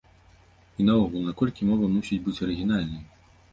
І 0.79 0.85
наогул, 0.87 1.27
наколькі 1.27 1.69
мова 1.73 1.91
мусіць 1.95 2.21
быць 2.27 2.37
арыгінальнай? 2.49 3.07